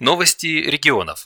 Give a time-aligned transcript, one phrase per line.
[0.00, 1.24] Новости регионов.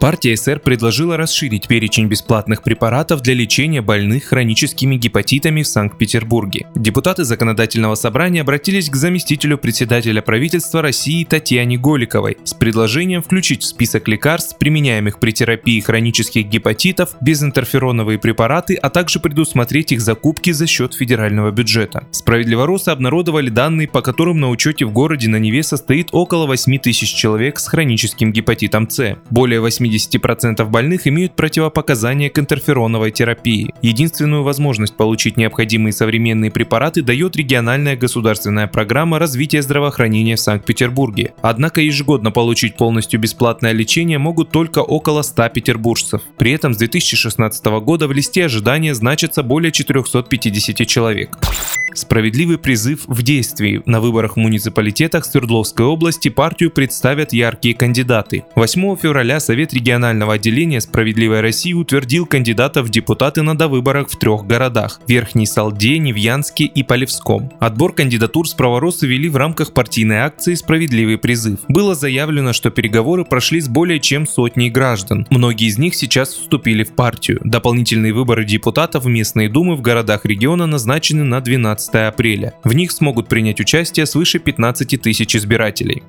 [0.00, 6.66] Партия СР предложила расширить перечень бесплатных препаратов для лечения больных хроническими гепатитами в Санкт-Петербурге.
[6.74, 13.66] Депутаты законодательного собрания обратились к заместителю председателя правительства России Татьяне Голиковой с предложением включить в
[13.66, 20.66] список лекарств, применяемых при терапии хронических гепатитов, безинтерфероновые препараты, а также предусмотреть их закупки за
[20.66, 22.06] счет федерального бюджета.
[22.10, 27.12] Справедливоросы обнародовали данные, по которым на учете в городе на Неве состоит около 8 тысяч
[27.12, 29.18] человек с хроническим гепатитом С.
[29.30, 33.74] Более 80% больных имеют противопоказания к интерфероновой терапии.
[33.82, 41.34] Единственную возможность получить необходимые современные препараты дает региональная государственная программа развития здравоохранения в Санкт-Петербурге.
[41.42, 46.22] Однако ежегодно получить полностью бесплатное лечение могут только около 100 петербуржцев.
[46.38, 51.38] При этом с 2016 года в листе ожидания значится более 450 человек.
[51.94, 53.82] Справедливый призыв в действии.
[53.86, 58.44] На выборах в муниципалитетах Свердловской области партию представят яркие кандидаты.
[58.56, 64.44] 8 февраля Совет регионального отделения «Справедливой России» утвердил кандидатов в депутаты на довыборах в трех
[64.46, 67.52] городах– Верхней Салде, Невьянске и Полевском.
[67.60, 71.60] Отбор кандидатур справоросы вели в рамках партийной акции «Справедливый призыв».
[71.68, 75.26] Было заявлено, что переговоры прошли с более чем сотней граждан.
[75.30, 77.40] Многие из них сейчас вступили в партию.
[77.44, 82.54] Дополнительные выборы депутатов в местные думы в городах региона назначены на 12 15 апреля.
[82.64, 86.02] В них смогут принять участие свыше 15 тысяч избирателей.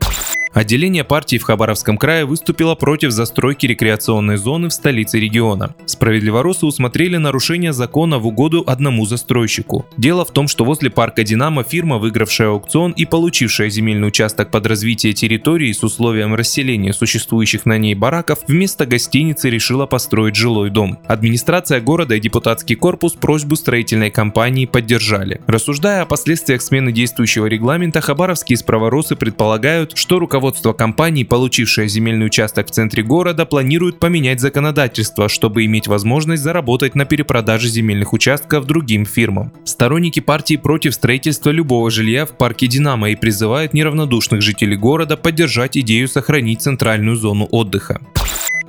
[0.56, 5.76] Отделение партии в Хабаровском крае выступило против застройки рекреационной зоны в столице региона.
[5.86, 9.86] Справедливоросы усмотрели нарушение закона в угоду одному застройщику.
[9.98, 14.66] Дело в том, что возле парка «Динамо» фирма, выигравшая аукцион и получившая земельный участок под
[14.66, 21.00] развитие территории с условием расселения существующих на ней бараков, вместо гостиницы решила построить жилой дом.
[21.06, 25.42] Администрация города и депутатский корпус просьбу строительной компании поддержали.
[25.48, 32.28] Рассуждая о последствиях смены действующего регламента, хабаровские справоросы предполагают, что руководство руководство компании, получившее земельный
[32.28, 38.68] участок в центре города, планирует поменять законодательство, чтобы иметь возможность заработать на перепродаже земельных участков
[38.68, 39.52] другим фирмам.
[39.64, 45.78] Сторонники партии против строительства любого жилья в парке Динамо и призывают неравнодушных жителей города поддержать
[45.78, 48.00] идею сохранить центральную зону отдыха.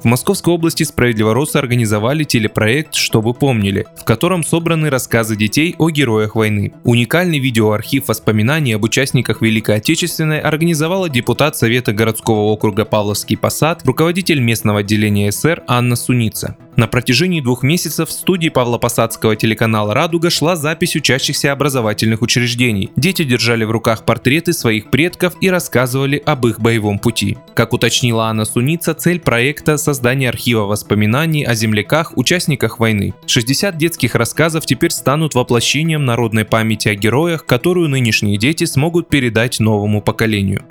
[0.01, 5.91] В Московской области справедливоросы организовали телепроект «Что вы помнили», в котором собраны рассказы детей о
[5.91, 6.73] героях войны.
[6.85, 14.41] Уникальный видеоархив воспоминаний об участниках Великой Отечественной организовала депутат Совета городского округа Павловский Посад, руководитель
[14.41, 16.57] местного отделения СР Анна Суница.
[16.77, 22.91] На протяжении двух месяцев в студии Павлопосадского телеканала «Радуга» шла запись учащихся образовательных учреждений.
[22.97, 27.39] Дети держали в руках портреты своих предков и рассказывали об их боевом пути.
[27.55, 33.15] Как уточнила Анна Суница, цель проекта– создание архива воспоминаний о земляках, участниках войны.
[33.27, 39.61] 60 детских рассказов теперь станут воплощением народной памяти о героях, которую нынешние дети смогут передать
[39.61, 40.67] новому поколению.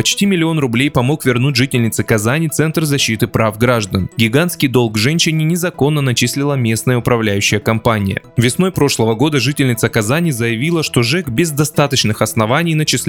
[0.00, 4.08] Почти миллион рублей помог вернуть жительнице Казани Центр защиты прав граждан.
[4.16, 8.22] Гигантский долг женщине незаконно начислила местная управляющая компания.
[8.38, 13.08] Весной прошлого года жительница Казани заявила, что ЖЭК без достаточных оснований начислял